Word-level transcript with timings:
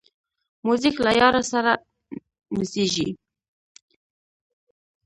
موزیک 0.65 0.95
له 1.05 1.11
یار 1.21 1.35
سره 1.51 1.71
نڅېږي. 2.57 3.07